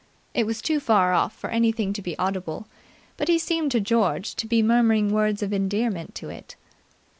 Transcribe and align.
It 0.33 0.47
was 0.47 0.63
too 0.63 0.79
far 0.79 1.13
off 1.13 1.31
for 1.35 1.51
anything 1.51 1.93
to 1.93 2.01
be 2.01 2.17
audible, 2.17 2.67
but 3.17 3.27
he 3.27 3.37
seemed 3.37 3.69
to 3.73 3.79
George 3.79 4.33
to 4.37 4.47
be 4.47 4.63
murmuring 4.63 5.11
words 5.13 5.43
of 5.43 5.53
endearment 5.53 6.15
to 6.15 6.29
it. 6.29 6.55